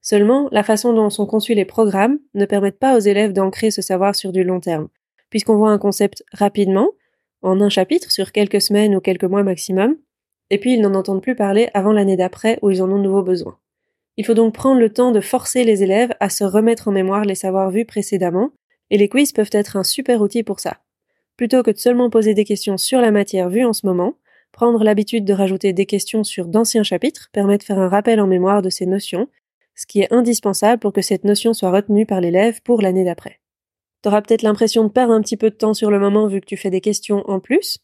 Seulement, 0.00 0.48
la 0.50 0.62
façon 0.62 0.92
dont 0.94 1.10
sont 1.10 1.26
conçus 1.26 1.54
les 1.54 1.64
programmes 1.64 2.18
ne 2.34 2.46
permettent 2.46 2.78
pas 2.78 2.96
aux 2.96 3.00
élèves 3.00 3.32
d'ancrer 3.32 3.70
ce 3.70 3.82
savoir 3.82 4.14
sur 4.14 4.32
du 4.32 4.44
long 4.44 4.60
terme, 4.60 4.88
puisqu'on 5.30 5.56
voit 5.56 5.70
un 5.70 5.78
concept 5.78 6.24
rapidement, 6.32 6.88
en 7.42 7.60
un 7.60 7.68
chapitre 7.68 8.10
sur 8.10 8.32
quelques 8.32 8.60
semaines 8.60 8.96
ou 8.96 9.00
quelques 9.00 9.24
mois 9.24 9.42
maximum, 9.42 9.96
et 10.50 10.58
puis 10.58 10.74
ils 10.74 10.80
n'en 10.80 10.94
entendent 10.94 11.22
plus 11.22 11.36
parler 11.36 11.68
avant 11.74 11.92
l'année 11.92 12.16
d'après 12.16 12.58
où 12.62 12.70
ils 12.70 12.82
en 12.82 12.90
ont 12.90 12.98
de 12.98 13.02
nouveau 13.02 13.22
besoin. 13.22 13.58
Il 14.16 14.26
faut 14.26 14.34
donc 14.34 14.54
prendre 14.54 14.80
le 14.80 14.92
temps 14.92 15.10
de 15.10 15.20
forcer 15.20 15.64
les 15.64 15.82
élèves 15.82 16.14
à 16.20 16.28
se 16.28 16.44
remettre 16.44 16.88
en 16.88 16.92
mémoire 16.92 17.24
les 17.24 17.34
savoirs 17.34 17.70
vus 17.70 17.84
précédemment, 17.84 18.50
et 18.90 18.98
les 18.98 19.08
quiz 19.08 19.32
peuvent 19.32 19.50
être 19.52 19.76
un 19.76 19.84
super 19.84 20.20
outil 20.20 20.42
pour 20.42 20.60
ça. 20.60 20.78
Plutôt 21.36 21.62
que 21.62 21.70
de 21.70 21.78
seulement 21.78 22.10
poser 22.10 22.34
des 22.34 22.44
questions 22.44 22.76
sur 22.76 23.00
la 23.00 23.10
matière 23.10 23.48
vue 23.48 23.64
en 23.64 23.72
ce 23.72 23.86
moment, 23.86 24.16
prendre 24.52 24.84
l'habitude 24.84 25.24
de 25.24 25.32
rajouter 25.32 25.72
des 25.72 25.86
questions 25.86 26.24
sur 26.24 26.46
d'anciens 26.46 26.82
chapitres 26.82 27.30
permet 27.32 27.56
de 27.56 27.62
faire 27.62 27.78
un 27.78 27.88
rappel 27.88 28.20
en 28.20 28.26
mémoire 28.26 28.60
de 28.60 28.68
ces 28.68 28.84
notions, 28.84 29.28
ce 29.74 29.86
qui 29.86 30.00
est 30.00 30.12
indispensable 30.12 30.78
pour 30.78 30.92
que 30.92 31.00
cette 31.00 31.24
notion 31.24 31.54
soit 31.54 31.70
retenue 31.70 32.04
par 32.04 32.20
l'élève 32.20 32.60
pour 32.62 32.82
l'année 32.82 33.04
d'après. 33.04 33.40
T'auras 34.02 34.20
peut-être 34.20 34.42
l'impression 34.42 34.84
de 34.84 34.90
perdre 34.90 35.14
un 35.14 35.22
petit 35.22 35.38
peu 35.38 35.48
de 35.48 35.54
temps 35.54 35.74
sur 35.74 35.90
le 35.90 35.98
moment 35.98 36.26
vu 36.26 36.40
que 36.40 36.46
tu 36.46 36.58
fais 36.58 36.70
des 36.70 36.80
questions 36.80 37.22
en 37.30 37.40
plus, 37.40 37.78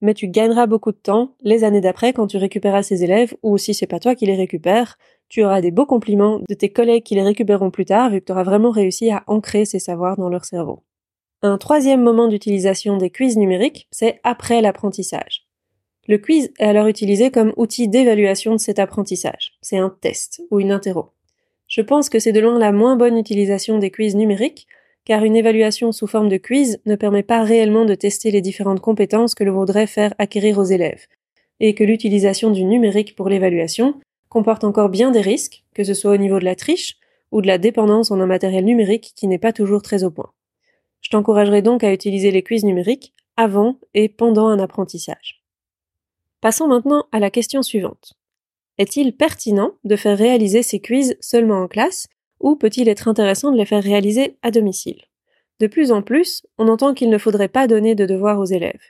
mais 0.00 0.14
tu 0.14 0.28
gagneras 0.28 0.66
beaucoup 0.66 0.92
de 0.92 0.96
temps 0.96 1.34
les 1.42 1.64
années 1.64 1.80
d'après 1.80 2.12
quand 2.12 2.26
tu 2.26 2.36
récupéreras 2.36 2.82
ces 2.82 3.04
élèves 3.04 3.34
ou 3.42 3.58
si 3.58 3.74
c'est 3.74 3.86
pas 3.86 4.00
toi 4.00 4.14
qui 4.14 4.26
les 4.26 4.36
récupères, 4.36 4.98
tu 5.28 5.44
auras 5.44 5.60
des 5.60 5.70
beaux 5.70 5.86
compliments 5.86 6.40
de 6.48 6.54
tes 6.54 6.70
collègues 6.70 7.04
qui 7.04 7.14
les 7.14 7.22
récupéreront 7.22 7.70
plus 7.70 7.84
tard 7.84 8.10
vu 8.10 8.20
que 8.20 8.26
tu 8.26 8.32
auras 8.32 8.42
vraiment 8.42 8.70
réussi 8.70 9.10
à 9.10 9.22
ancrer 9.26 9.64
ces 9.64 9.78
savoirs 9.78 10.16
dans 10.16 10.28
leur 10.28 10.44
cerveau. 10.44 10.82
Un 11.42 11.56
troisième 11.56 12.02
moment 12.02 12.28
d'utilisation 12.28 12.96
des 12.96 13.10
quiz 13.10 13.36
numériques, 13.36 13.88
c'est 13.90 14.20
après 14.24 14.60
l'apprentissage. 14.60 15.46
Le 16.06 16.18
quiz 16.18 16.52
est 16.58 16.64
alors 16.64 16.86
utilisé 16.86 17.30
comme 17.30 17.52
outil 17.56 17.88
d'évaluation 17.88 18.52
de 18.52 18.58
cet 18.58 18.78
apprentissage. 18.78 19.52
C'est 19.62 19.78
un 19.78 19.90
test 20.00 20.42
ou 20.50 20.60
une 20.60 20.72
interro. 20.72 21.10
Je 21.68 21.82
pense 21.82 22.08
que 22.08 22.18
c'est 22.18 22.32
de 22.32 22.40
loin 22.40 22.58
la 22.58 22.72
moins 22.72 22.96
bonne 22.96 23.16
utilisation 23.16 23.78
des 23.78 23.92
quiz 23.92 24.16
numériques, 24.16 24.66
car 25.04 25.24
une 25.24 25.36
évaluation 25.36 25.92
sous 25.92 26.06
forme 26.06 26.28
de 26.28 26.36
quiz 26.36 26.80
ne 26.86 26.94
permet 26.94 27.22
pas 27.22 27.42
réellement 27.42 27.84
de 27.84 27.94
tester 27.94 28.30
les 28.30 28.40
différentes 28.40 28.80
compétences 28.80 29.34
que 29.34 29.44
l'on 29.44 29.54
voudrait 29.54 29.86
faire 29.86 30.14
acquérir 30.18 30.58
aux 30.58 30.64
élèves, 30.64 31.06
et 31.60 31.74
que 31.74 31.84
l'utilisation 31.84 32.50
du 32.50 32.64
numérique 32.64 33.16
pour 33.16 33.28
l'évaluation 33.28 34.00
comporte 34.28 34.64
encore 34.64 34.88
bien 34.88 35.10
des 35.10 35.20
risques, 35.20 35.64
que 35.74 35.84
ce 35.84 35.94
soit 35.94 36.12
au 36.12 36.16
niveau 36.16 36.38
de 36.38 36.44
la 36.44 36.54
triche 36.54 36.96
ou 37.32 37.42
de 37.42 37.46
la 37.46 37.58
dépendance 37.58 38.10
en 38.10 38.20
un 38.20 38.26
matériel 38.26 38.64
numérique 38.64 39.12
qui 39.14 39.26
n'est 39.26 39.38
pas 39.38 39.52
toujours 39.52 39.82
très 39.82 40.04
au 40.04 40.10
point. 40.10 40.32
Je 41.00 41.10
t'encouragerai 41.10 41.62
donc 41.62 41.84
à 41.84 41.92
utiliser 41.92 42.30
les 42.30 42.42
quiz 42.42 42.64
numériques 42.64 43.12
avant 43.36 43.76
et 43.94 44.08
pendant 44.08 44.48
un 44.48 44.58
apprentissage. 44.58 45.42
Passons 46.40 46.68
maintenant 46.68 47.06
à 47.12 47.20
la 47.20 47.30
question 47.30 47.62
suivante. 47.62 48.14
Est-il 48.78 49.16
pertinent 49.16 49.72
de 49.84 49.96
faire 49.96 50.16
réaliser 50.16 50.62
ces 50.62 50.80
quiz 50.80 51.16
seulement 51.20 51.62
en 51.62 51.68
classe 51.68 52.06
ou 52.40 52.56
peut-il 52.56 52.88
être 52.88 53.08
intéressant 53.08 53.52
de 53.52 53.56
les 53.56 53.66
faire 53.66 53.82
réaliser 53.82 54.36
à 54.42 54.50
domicile? 54.50 55.02
De 55.60 55.66
plus 55.66 55.92
en 55.92 56.02
plus, 56.02 56.46
on 56.58 56.68
entend 56.68 56.94
qu'il 56.94 57.10
ne 57.10 57.18
faudrait 57.18 57.48
pas 57.48 57.66
donner 57.66 57.94
de 57.94 58.06
devoirs 58.06 58.40
aux 58.40 58.46
élèves. 58.46 58.80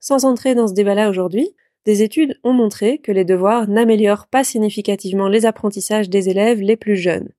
Sans 0.00 0.24
entrer 0.24 0.54
dans 0.54 0.68
ce 0.68 0.74
débat-là 0.74 1.10
aujourd'hui, 1.10 1.50
des 1.84 2.02
études 2.02 2.38
ont 2.44 2.52
montré 2.52 2.98
que 2.98 3.12
les 3.12 3.24
devoirs 3.24 3.68
n'améliorent 3.68 4.28
pas 4.28 4.44
significativement 4.44 5.28
les 5.28 5.44
apprentissages 5.44 6.08
des 6.08 6.28
élèves 6.28 6.60
les 6.60 6.76
plus 6.76 6.96
jeunes. 6.96 7.30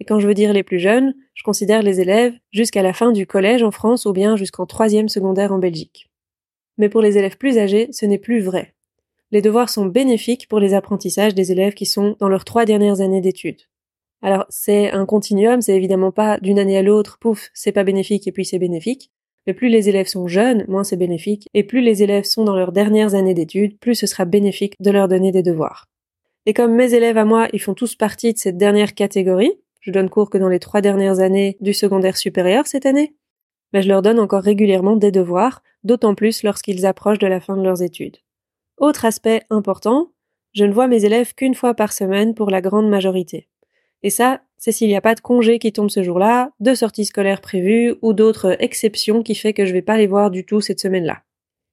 Et 0.00 0.04
quand 0.04 0.18
je 0.18 0.26
veux 0.26 0.34
dire 0.34 0.52
les 0.52 0.64
plus 0.64 0.80
jeunes, 0.80 1.14
je 1.34 1.44
considère 1.44 1.82
les 1.82 2.00
élèves 2.00 2.34
jusqu'à 2.50 2.82
la 2.82 2.92
fin 2.92 3.12
du 3.12 3.26
collège 3.26 3.62
en 3.62 3.70
France 3.70 4.06
ou 4.06 4.12
bien 4.12 4.34
jusqu'en 4.34 4.66
troisième 4.66 5.08
secondaire 5.08 5.52
en 5.52 5.58
Belgique. 5.58 6.10
Mais 6.78 6.88
pour 6.88 7.02
les 7.02 7.18
élèves 7.18 7.36
plus 7.36 7.58
âgés, 7.58 7.88
ce 7.92 8.06
n'est 8.06 8.18
plus 8.18 8.40
vrai. 8.40 8.74
Les 9.30 9.42
devoirs 9.42 9.68
sont 9.68 9.86
bénéfiques 9.86 10.48
pour 10.48 10.58
les 10.58 10.74
apprentissages 10.74 11.34
des 11.34 11.52
élèves 11.52 11.74
qui 11.74 11.86
sont 11.86 12.16
dans 12.18 12.28
leurs 12.28 12.44
trois 12.44 12.64
dernières 12.64 13.00
années 13.00 13.20
d'études. 13.20 13.62
Alors, 14.22 14.46
c'est 14.48 14.90
un 14.92 15.04
continuum, 15.04 15.60
c'est 15.60 15.76
évidemment 15.76 16.12
pas 16.12 16.38
d'une 16.38 16.60
année 16.60 16.78
à 16.78 16.82
l'autre, 16.82 17.18
pouf, 17.18 17.50
c'est 17.54 17.72
pas 17.72 17.82
bénéfique 17.82 18.28
et 18.28 18.32
puis 18.32 18.44
c'est 18.44 18.60
bénéfique. 18.60 19.10
Mais 19.46 19.54
plus 19.54 19.68
les 19.68 19.88
élèves 19.88 20.06
sont 20.06 20.28
jeunes, 20.28 20.64
moins 20.68 20.84
c'est 20.84 20.96
bénéfique, 20.96 21.48
et 21.52 21.64
plus 21.64 21.80
les 21.80 22.04
élèves 22.04 22.24
sont 22.24 22.44
dans 22.44 22.54
leurs 22.54 22.70
dernières 22.70 23.14
années 23.14 23.34
d'études, 23.34 23.76
plus 23.80 23.96
ce 23.96 24.06
sera 24.06 24.24
bénéfique 24.24 24.76
de 24.78 24.92
leur 24.92 25.08
donner 25.08 25.32
des 25.32 25.42
devoirs. 25.42 25.88
Et 26.46 26.54
comme 26.54 26.74
mes 26.74 26.94
élèves 26.94 27.18
à 27.18 27.24
moi, 27.24 27.48
ils 27.52 27.60
font 27.60 27.74
tous 27.74 27.96
partie 27.96 28.32
de 28.32 28.38
cette 28.38 28.56
dernière 28.56 28.94
catégorie, 28.94 29.52
je 29.80 29.90
donne 29.90 30.08
cours 30.08 30.30
que 30.30 30.38
dans 30.38 30.48
les 30.48 30.60
trois 30.60 30.80
dernières 30.80 31.18
années 31.18 31.56
du 31.60 31.74
secondaire 31.74 32.16
supérieur 32.16 32.68
cette 32.68 32.86
année, 32.86 33.16
mais 33.72 33.80
ben, 33.80 33.82
je 33.82 33.88
leur 33.88 34.02
donne 34.02 34.20
encore 34.20 34.42
régulièrement 34.42 34.94
des 34.94 35.10
devoirs, 35.10 35.62
d'autant 35.82 36.14
plus 36.14 36.44
lorsqu'ils 36.44 36.86
approchent 36.86 37.18
de 37.18 37.26
la 37.26 37.40
fin 37.40 37.56
de 37.56 37.62
leurs 37.62 37.82
études. 37.82 38.18
Autre 38.76 39.04
aspect 39.04 39.42
important, 39.50 40.12
je 40.52 40.64
ne 40.64 40.72
vois 40.72 40.86
mes 40.86 41.04
élèves 41.04 41.34
qu'une 41.34 41.54
fois 41.54 41.74
par 41.74 41.92
semaine 41.92 42.34
pour 42.34 42.50
la 42.50 42.60
grande 42.60 42.88
majorité. 42.88 43.48
Et 44.02 44.10
ça, 44.10 44.42
c'est 44.58 44.72
s'il 44.72 44.88
n'y 44.88 44.96
a 44.96 45.00
pas 45.00 45.14
de 45.14 45.20
congé 45.20 45.58
qui 45.58 45.72
tombe 45.72 45.90
ce 45.90 46.02
jour-là, 46.02 46.50
de 46.60 46.74
sorties 46.74 47.04
scolaires 47.04 47.40
prévues 47.40 47.94
ou 48.02 48.12
d'autres 48.12 48.56
exceptions 48.60 49.22
qui 49.22 49.34
fait 49.34 49.52
que 49.52 49.66
je 49.66 49.72
vais 49.72 49.82
pas 49.82 49.96
les 49.96 50.06
voir 50.06 50.30
du 50.30 50.44
tout 50.44 50.60
cette 50.60 50.80
semaine-là. 50.80 51.22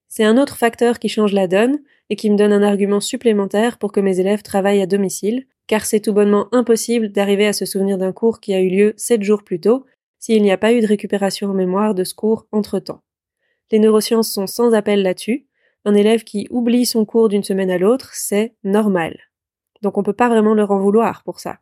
C'est 0.07 0.23
un 0.23 0.37
autre 0.37 0.57
facteur 0.57 0.97
qui 0.97 1.07
change 1.07 1.33
la 1.33 1.47
donne 1.47 1.79
et 2.09 2.15
qui 2.15 2.31
me 2.31 2.35
donne 2.35 2.53
un 2.53 2.63
argument 2.63 2.99
supplémentaire 2.99 3.77
pour 3.77 3.91
que 3.91 3.99
mes 3.99 4.19
élèves 4.19 4.41
travaillent 4.41 4.81
à 4.81 4.87
domicile, 4.87 5.45
car 5.67 5.85
c'est 5.85 5.99
tout 5.99 6.13
bonnement 6.13 6.47
impossible 6.51 7.11
d'arriver 7.11 7.45
à 7.45 7.53
se 7.53 7.65
souvenir 7.65 7.99
d'un 7.99 8.11
cours 8.11 8.39
qui 8.39 8.55
a 8.55 8.59
eu 8.59 8.69
lieu 8.69 8.93
sept 8.97 9.21
jours 9.21 9.43
plus 9.43 9.59
tôt 9.59 9.85
s'il 10.17 10.41
n'y 10.41 10.51
a 10.51 10.57
pas 10.57 10.73
eu 10.73 10.81
de 10.81 10.87
récupération 10.87 11.49
en 11.49 11.53
mémoire 11.53 11.93
de 11.93 12.03
ce 12.03 12.15
cours 12.15 12.47
entre-temps. 12.51 13.01
Les 13.71 13.77
neurosciences 13.77 14.31
sont 14.31 14.47
sans 14.47 14.73
appel 14.73 15.03
là-dessus. 15.03 15.45
Un 15.85 15.93
élève 15.93 16.23
qui 16.23 16.47
oublie 16.49 16.87
son 16.87 17.05
cours 17.05 17.29
d'une 17.29 17.43
semaine 17.43 17.69
à 17.69 17.77
l'autre, 17.77 18.09
c'est 18.13 18.55
normal. 18.63 19.15
Donc 19.83 19.97
on 19.99 20.03
peut 20.03 20.13
pas 20.13 20.27
vraiment 20.27 20.55
leur 20.55 20.71
en 20.71 20.79
vouloir 20.79 21.23
pour 21.23 21.39
ça 21.39 21.59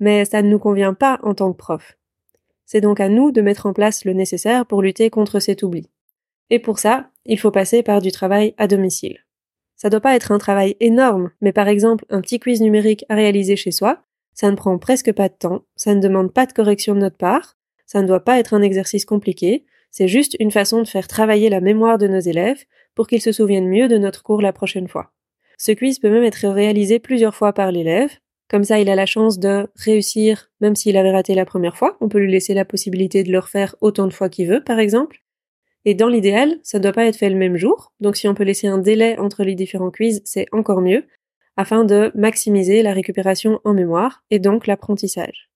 mais 0.00 0.24
ça 0.24 0.42
ne 0.42 0.48
nous 0.48 0.58
convient 0.58 0.94
pas 0.94 1.18
en 1.22 1.34
tant 1.34 1.52
que 1.52 1.58
prof. 1.58 1.98
C'est 2.66 2.80
donc 2.80 3.00
à 3.00 3.08
nous 3.08 3.32
de 3.32 3.40
mettre 3.40 3.66
en 3.66 3.72
place 3.72 4.04
le 4.04 4.12
nécessaire 4.12 4.66
pour 4.66 4.82
lutter 4.82 5.10
contre 5.10 5.40
cet 5.40 5.62
oubli. 5.62 5.88
Et 6.50 6.58
pour 6.58 6.78
ça, 6.78 7.10
il 7.24 7.38
faut 7.38 7.50
passer 7.50 7.82
par 7.82 8.00
du 8.00 8.12
travail 8.12 8.54
à 8.58 8.66
domicile. 8.66 9.24
Ça 9.76 9.90
doit 9.90 10.00
pas 10.00 10.16
être 10.16 10.32
un 10.32 10.38
travail 10.38 10.76
énorme, 10.80 11.30
mais 11.40 11.52
par 11.52 11.68
exemple 11.68 12.04
un 12.10 12.20
petit 12.20 12.40
quiz 12.40 12.60
numérique 12.60 13.04
à 13.08 13.14
réaliser 13.14 13.56
chez 13.56 13.70
soi, 13.70 14.02
ça 14.34 14.50
ne 14.50 14.56
prend 14.56 14.76
presque 14.78 15.12
pas 15.12 15.28
de 15.28 15.34
temps, 15.34 15.64
ça 15.76 15.94
ne 15.94 16.00
demande 16.00 16.32
pas 16.32 16.46
de 16.46 16.52
correction 16.52 16.94
de 16.94 17.00
notre 17.00 17.16
part, 17.16 17.56
ça 17.86 18.02
ne 18.02 18.06
doit 18.06 18.24
pas 18.24 18.38
être 18.38 18.54
un 18.54 18.62
exercice 18.62 19.04
compliqué, 19.04 19.64
c'est 19.90 20.08
juste 20.08 20.36
une 20.40 20.50
façon 20.50 20.82
de 20.82 20.88
faire 20.88 21.08
travailler 21.08 21.48
la 21.48 21.60
mémoire 21.60 21.98
de 21.98 22.06
nos 22.06 22.20
élèves 22.20 22.64
pour 22.94 23.06
qu'ils 23.06 23.22
se 23.22 23.32
souviennent 23.32 23.68
mieux 23.68 23.88
de 23.88 23.98
notre 23.98 24.22
cours 24.22 24.42
la 24.42 24.52
prochaine 24.52 24.88
fois. 24.88 25.12
Ce 25.56 25.72
quiz 25.72 25.98
peut 25.98 26.10
même 26.10 26.24
être 26.24 26.46
réalisé 26.48 26.98
plusieurs 26.98 27.34
fois 27.34 27.52
par 27.52 27.72
l'élève, 27.72 28.10
comme 28.48 28.64
ça, 28.64 28.80
il 28.80 28.88
a 28.88 28.94
la 28.94 29.06
chance 29.06 29.38
de 29.38 29.68
réussir, 29.76 30.50
même 30.60 30.74
s'il 30.74 30.96
avait 30.96 31.12
raté 31.12 31.34
la 31.34 31.44
première 31.44 31.76
fois. 31.76 31.96
On 32.00 32.08
peut 32.08 32.18
lui 32.18 32.32
laisser 32.32 32.54
la 32.54 32.64
possibilité 32.64 33.22
de 33.22 33.30
le 33.30 33.38
refaire 33.38 33.76
autant 33.80 34.06
de 34.06 34.12
fois 34.12 34.30
qu'il 34.30 34.48
veut, 34.48 34.64
par 34.64 34.78
exemple. 34.78 35.22
Et 35.84 35.94
dans 35.94 36.08
l'idéal, 36.08 36.58
ça 36.62 36.78
ne 36.78 36.82
doit 36.82 36.92
pas 36.92 37.06
être 37.06 37.16
fait 37.16 37.30
le 37.30 37.36
même 37.36 37.56
jour. 37.56 37.92
Donc 38.00 38.16
si 38.16 38.26
on 38.26 38.34
peut 38.34 38.44
laisser 38.44 38.66
un 38.66 38.78
délai 38.78 39.18
entre 39.18 39.44
les 39.44 39.54
différents 39.54 39.90
quiz, 39.90 40.22
c'est 40.24 40.46
encore 40.52 40.80
mieux, 40.80 41.06
afin 41.56 41.84
de 41.84 42.10
maximiser 42.14 42.82
la 42.82 42.94
récupération 42.94 43.60
en 43.64 43.74
mémoire 43.74 44.24
et 44.30 44.38
donc 44.38 44.66
l'apprentissage. 44.66 45.50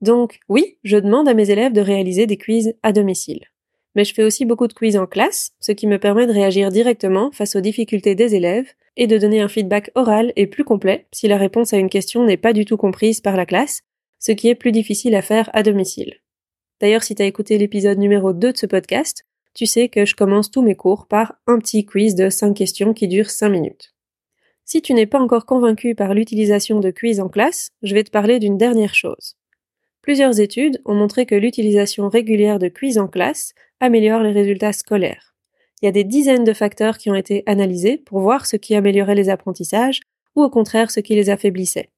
Donc 0.00 0.38
oui, 0.48 0.78
je 0.84 0.96
demande 0.96 1.28
à 1.28 1.34
mes 1.34 1.50
élèves 1.50 1.72
de 1.72 1.80
réaliser 1.80 2.26
des 2.26 2.36
quiz 2.36 2.74
à 2.82 2.92
domicile 2.92 3.49
mais 3.94 4.04
je 4.04 4.14
fais 4.14 4.22
aussi 4.22 4.44
beaucoup 4.44 4.68
de 4.68 4.72
quiz 4.72 4.96
en 4.96 5.06
classe, 5.06 5.52
ce 5.60 5.72
qui 5.72 5.86
me 5.86 5.98
permet 5.98 6.26
de 6.26 6.32
réagir 6.32 6.70
directement 6.70 7.30
face 7.32 7.56
aux 7.56 7.60
difficultés 7.60 8.14
des 8.14 8.34
élèves 8.34 8.68
et 8.96 9.06
de 9.06 9.18
donner 9.18 9.40
un 9.40 9.48
feedback 9.48 9.90
oral 9.94 10.32
et 10.36 10.46
plus 10.46 10.64
complet 10.64 11.06
si 11.12 11.28
la 11.28 11.36
réponse 11.36 11.72
à 11.72 11.78
une 11.78 11.90
question 11.90 12.24
n'est 12.24 12.36
pas 12.36 12.52
du 12.52 12.64
tout 12.64 12.76
comprise 12.76 13.20
par 13.20 13.36
la 13.36 13.46
classe, 13.46 13.80
ce 14.18 14.32
qui 14.32 14.48
est 14.48 14.54
plus 14.54 14.72
difficile 14.72 15.14
à 15.14 15.22
faire 15.22 15.50
à 15.52 15.62
domicile. 15.62 16.16
D'ailleurs, 16.80 17.02
si 17.02 17.14
tu 17.14 17.22
as 17.22 17.26
écouté 17.26 17.58
l'épisode 17.58 17.98
numéro 17.98 18.32
2 18.32 18.52
de 18.52 18.56
ce 18.56 18.66
podcast, 18.66 19.24
tu 19.54 19.66
sais 19.66 19.88
que 19.88 20.04
je 20.04 20.14
commence 20.14 20.50
tous 20.50 20.62
mes 20.62 20.76
cours 20.76 21.06
par 21.06 21.34
un 21.46 21.58
petit 21.58 21.84
quiz 21.84 22.14
de 22.14 22.30
5 22.30 22.54
questions 22.54 22.94
qui 22.94 23.08
dure 23.08 23.30
5 23.30 23.48
minutes. 23.48 23.94
Si 24.64 24.80
tu 24.80 24.94
n'es 24.94 25.06
pas 25.06 25.18
encore 25.18 25.46
convaincu 25.46 25.94
par 25.94 26.14
l'utilisation 26.14 26.78
de 26.78 26.90
quiz 26.90 27.20
en 27.20 27.28
classe, 27.28 27.70
je 27.82 27.92
vais 27.94 28.04
te 28.04 28.10
parler 28.10 28.38
d'une 28.38 28.56
dernière 28.56 28.94
chose. 28.94 29.36
Plusieurs 30.00 30.40
études 30.40 30.80
ont 30.84 30.94
montré 30.94 31.26
que 31.26 31.34
l'utilisation 31.34 32.08
régulière 32.08 32.58
de 32.58 32.68
quiz 32.68 32.96
en 32.96 33.08
classe 33.08 33.52
améliore 33.80 34.22
les 34.22 34.32
résultats 34.32 34.72
scolaires. 34.72 35.34
Il 35.80 35.86
y 35.86 35.88
a 35.88 35.92
des 35.92 36.04
dizaines 36.04 36.44
de 36.44 36.52
facteurs 36.52 36.98
qui 36.98 37.10
ont 37.10 37.14
été 37.14 37.42
analysés 37.46 37.96
pour 37.98 38.20
voir 38.20 38.46
ce 38.46 38.56
qui 38.56 38.74
améliorait 38.74 39.14
les 39.14 39.30
apprentissages 39.30 40.00
ou 40.36 40.42
au 40.42 40.50
contraire 40.50 40.90
ce 40.90 41.00
qui 41.00 41.14
les 41.14 41.30
affaiblissait. 41.30 41.90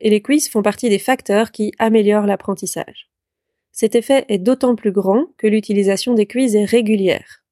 Et 0.00 0.10
les 0.10 0.20
quiz 0.20 0.48
font 0.48 0.62
partie 0.62 0.88
des 0.88 0.98
facteurs 0.98 1.50
qui 1.50 1.72
améliorent 1.78 2.26
l'apprentissage. 2.26 3.10
Cet 3.72 3.94
effet 3.94 4.26
est 4.28 4.38
d'autant 4.38 4.74
plus 4.74 4.92
grand 4.92 5.26
que 5.38 5.46
l'utilisation 5.46 6.14
des 6.14 6.26
quiz 6.26 6.54
est 6.54 6.66
régulière. 6.66 7.42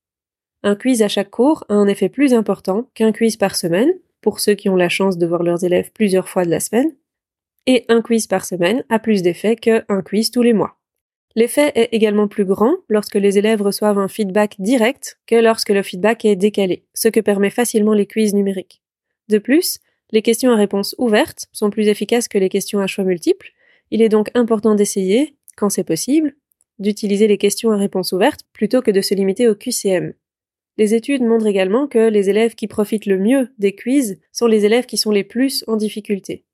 Un 0.63 0.77
quiz 0.77 1.01
à 1.03 1.09
chaque 1.09 1.31
cours 1.31 1.65
a 1.71 1.75
un 1.75 1.89
effet 1.89 2.11
plus 2.11 2.35
important 2.35 2.91
qu'un 2.95 3.13
quiz 3.13 3.37
par 3.37 3.57
semaine, 3.57 3.91
pour 4.21 4.41
ceux 4.41 4.55
qui 4.55 4.69
ont 4.69 4.77
la 4.77 4.91
chance 4.91 5.17
de 5.17 5.27
voir 5.27 5.43
leurs 5.43 5.65
élèves 5.65 5.91
plusieurs 5.93 6.29
fois 6.29 6.45
de 6.45 6.51
la 6.51 6.61
semaine, 6.61 6.95
et 7.67 7.87
un 7.89 8.03
quiz 8.03 8.27
par 8.27 8.45
semaine 8.45 8.85
a 8.91 8.99
plus 8.99 9.23
d'effet 9.23 9.57
qu'un 9.57 10.03
quiz 10.05 10.31
tous 10.31 10.43
les 10.43 10.53
mois. 10.53 10.80
L'effet 11.37 11.71
est 11.77 11.91
également 11.93 12.27
plus 12.27 12.45
grand 12.45 12.77
lorsque 12.89 13.15
les 13.15 13.39
élèves 13.39 13.63
reçoivent 13.63 13.99
un 13.99 14.09
feedback 14.09 14.57
direct 14.59 15.21
que 15.27 15.37
lorsque 15.37 15.69
le 15.69 15.83
feedback 15.83 16.25
est 16.25 16.37
décalé, 16.37 16.85
ce 16.93 17.09
que 17.09 17.21
permet 17.21 17.51
facilement 17.51 17.95
les 17.95 18.07
quiz 18.07 18.35
numériques. 18.35 18.83
De 19.29 19.39
plus, 19.39 19.79
les 20.11 20.23
questions 20.23 20.51
à 20.51 20.57
réponse 20.57 20.97
ouverte 20.99 21.47
sont 21.53 21.71
plus 21.71 21.87
efficaces 21.87 22.27
que 22.27 22.39
les 22.39 22.49
questions 22.49 22.81
à 22.81 22.89
choix 22.89 23.05
multiples. 23.05 23.53
Il 23.93 24.03
est 24.03 24.09
donc 24.09 24.31
important 24.35 24.75
d'essayer, 24.75 25.37
quand 25.57 25.71
c'est 25.71 25.85
possible, 25.85 26.35
d'utiliser 26.81 27.29
les 27.29 27.39
questions 27.39 27.71
à 27.71 27.77
réponse 27.77 28.11
ouverte 28.11 28.41
plutôt 28.53 28.83
que 28.83 28.91
de 28.91 29.01
se 29.01 29.15
limiter 29.15 29.49
au 29.49 29.55
QCM. 29.55 30.15
Les 30.79 30.95
études 30.95 31.23
montrent 31.23 31.47
également 31.47 31.87
que 31.87 32.09
les 32.09 32.29
élèves 32.31 32.55
qui 32.55 32.67
profitent 32.67 33.07
le 33.07 33.19
mieux 33.19 33.51
des 33.59 33.75
quiz 33.77 34.19
sont 34.33 34.47
les 34.47 34.65
élèves 34.65 34.87
qui 34.87 34.97
sont 34.97 35.11
les 35.11 35.25
plus 35.25 35.63
en 35.69 35.77
difficulté. 35.77 36.45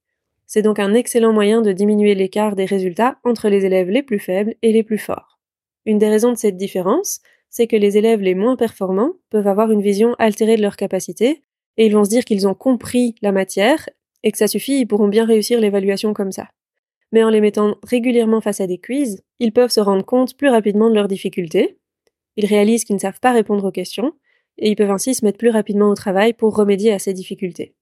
C'est 0.47 0.63
donc 0.63 0.79
un 0.79 0.95
excellent 0.95 1.33
moyen 1.33 1.61
de 1.61 1.73
diminuer 1.73 2.15
l'écart 2.15 2.55
des 2.55 2.65
résultats 2.65 3.19
entre 3.25 3.49
les 3.49 3.65
élèves 3.65 3.91
les 3.91 4.03
plus 4.03 4.21
faibles 4.21 4.55
et 4.63 4.73
les 4.73 4.83
plus 4.83 4.99
forts. 4.99 5.39
Une 5.85 5.99
des 5.99 6.09
raisons 6.09 6.33
de 6.33 6.39
cette 6.39 6.57
différence, 6.57 7.21
c'est 7.51 7.67
que 7.67 7.77
les 7.77 7.97
élèves 7.97 8.21
les 8.21 8.35
moins 8.35 8.57
performants 8.57 9.13
peuvent 9.31 9.47
avoir 9.47 9.71
une 9.71 9.83
vision 9.83 10.15
altérée 10.19 10.57
de 10.57 10.63
leurs 10.63 10.77
capacités, 10.77 11.43
et 11.77 11.87
ils 11.87 11.93
vont 11.93 12.05
se 12.05 12.11
dire 12.11 12.25
qu'ils 12.25 12.47
ont 12.49 12.55
compris 12.55 13.15
la 13.23 13.33
matière, 13.33 13.89
et 14.23 14.33
que 14.33 14.39
ça 14.39 14.49
suffit, 14.49 14.81
ils 14.81 14.87
pourront 14.87 15.09
bien 15.09 15.25
réussir 15.25 15.61
l'évaluation 15.61 16.13
comme 16.13 16.33
ça. 16.33 16.49
Mais 17.13 17.23
en 17.23 17.31
les 17.31 17.41
mettant 17.41 17.77
régulièrement 17.83 18.41
face 18.41 18.61
à 18.61 18.67
des 18.67 18.79
quiz, 18.79 19.23
ils 19.39 19.53
peuvent 19.53 19.71
se 19.71 19.81
rendre 19.81 20.05
compte 20.05 20.37
plus 20.37 20.49
rapidement 20.49 20.91
de 20.91 20.95
leurs 20.95 21.09
difficultés, 21.09 21.79
ils 22.37 22.47
réalisent 22.47 22.85
qu'ils 22.85 22.97
ne 22.97 23.01
savent 23.01 23.21
pas 23.21 23.33
répondre 23.33 23.65
aux 23.65 23.73
questions, 23.73 24.13
et 24.59 24.71
ils 24.71 24.77
peuvent 24.77 24.91
ainsi 24.91 25.15
se 25.15 25.25
mettre 25.25 25.39
plus 25.39 25.51
rapidement 25.51 25.91
au 25.91 25.95
travail 25.95 26.33
pour 26.33 26.55
remédier 26.57 26.93
à 26.93 26.99
ces 26.99 27.13
difficultés. 27.13 27.75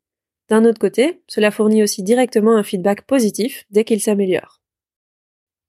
D'un 0.49 0.65
autre 0.65 0.79
côté, 0.79 1.23
cela 1.27 1.51
fournit 1.51 1.83
aussi 1.83 2.03
directement 2.03 2.57
un 2.57 2.63
feedback 2.63 3.03
positif 3.03 3.65
dès 3.71 3.85
qu'il 3.85 4.01
s'améliore. 4.01 4.61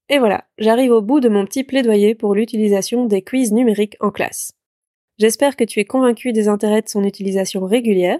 Et 0.09 0.19
voilà, 0.19 0.45
j'arrive 0.57 0.91
au 0.91 1.01
bout 1.01 1.19
de 1.19 1.29
mon 1.29 1.45
petit 1.45 1.63
plaidoyer 1.63 2.13
pour 2.13 2.35
l'utilisation 2.35 3.05
des 3.05 3.21
quiz 3.21 3.51
numériques 3.53 3.97
en 3.99 4.11
classe. 4.11 4.53
J'espère 5.17 5.55
que 5.55 5.63
tu 5.63 5.79
es 5.79 5.85
convaincu 5.85 6.33
des 6.33 6.47
intérêts 6.47 6.81
de 6.81 6.89
son 6.89 7.03
utilisation 7.03 7.65
régulière 7.65 8.19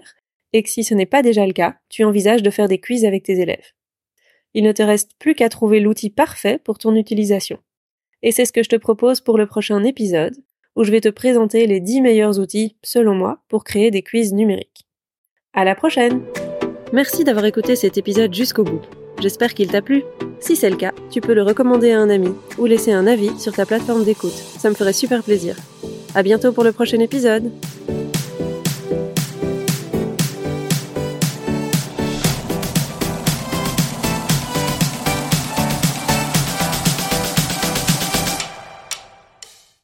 et 0.52 0.62
que 0.62 0.70
si 0.70 0.82
ce 0.82 0.94
n'est 0.94 1.06
pas 1.06 1.22
déjà 1.22 1.46
le 1.46 1.52
cas, 1.52 1.76
tu 1.88 2.04
envisages 2.04 2.42
de 2.42 2.50
faire 2.50 2.68
des 2.68 2.80
quiz 2.80 3.04
avec 3.04 3.22
tes 3.24 3.38
élèves. 3.38 3.72
Il 4.54 4.64
ne 4.64 4.72
te 4.72 4.82
reste 4.82 5.10
plus 5.18 5.34
qu'à 5.34 5.50
trouver 5.50 5.80
l'outil 5.80 6.08
parfait 6.08 6.58
pour 6.58 6.78
ton 6.78 6.94
utilisation. 6.94 7.58
Et 8.22 8.32
c'est 8.32 8.46
ce 8.46 8.52
que 8.52 8.62
je 8.62 8.70
te 8.70 8.76
propose 8.76 9.20
pour 9.20 9.36
le 9.36 9.46
prochain 9.46 9.84
épisode, 9.84 10.36
où 10.74 10.84
je 10.84 10.90
vais 10.90 11.02
te 11.02 11.10
présenter 11.10 11.66
les 11.66 11.80
10 11.80 12.00
meilleurs 12.00 12.38
outils, 12.40 12.76
selon 12.82 13.14
moi, 13.14 13.42
pour 13.48 13.64
créer 13.64 13.90
des 13.90 14.02
quiz 14.02 14.32
numériques. 14.32 14.86
À 15.52 15.64
la 15.64 15.74
prochaine! 15.74 16.22
Merci 16.96 17.24
d'avoir 17.24 17.44
écouté 17.44 17.76
cet 17.76 17.98
épisode 17.98 18.32
jusqu'au 18.32 18.64
bout. 18.64 18.80
J'espère 19.20 19.52
qu'il 19.52 19.68
t'a 19.68 19.82
plu. 19.82 20.02
Si 20.40 20.56
c'est 20.56 20.70
le 20.70 20.76
cas, 20.76 20.94
tu 21.10 21.20
peux 21.20 21.34
le 21.34 21.42
recommander 21.42 21.90
à 21.90 22.00
un 22.00 22.08
ami 22.08 22.32
ou 22.56 22.64
laisser 22.64 22.90
un 22.90 23.06
avis 23.06 23.38
sur 23.38 23.52
ta 23.52 23.66
plateforme 23.66 24.02
d'écoute. 24.02 24.32
Ça 24.32 24.70
me 24.70 24.74
ferait 24.74 24.94
super 24.94 25.22
plaisir. 25.22 25.56
À 26.14 26.22
bientôt 26.22 26.52
pour 26.52 26.64
le 26.64 26.72
prochain 26.72 26.98
épisode. 27.00 27.52